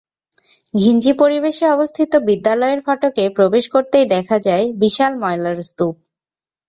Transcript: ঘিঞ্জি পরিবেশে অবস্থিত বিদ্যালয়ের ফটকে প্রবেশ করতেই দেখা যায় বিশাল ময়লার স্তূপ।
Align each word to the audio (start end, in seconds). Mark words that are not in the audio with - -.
ঘিঞ্জি 0.73 1.11
পরিবেশে 1.13 1.65
অবস্থিত 1.67 2.11
বিদ্যালয়ের 2.27 2.79
ফটকে 2.85 3.23
প্রবেশ 3.29 3.65
করতেই 3.69 4.05
দেখা 4.15 4.37
যায় 4.39 4.65
বিশাল 4.81 5.11
ময়লার 5.15 5.57
স্তূপ। 5.61 5.95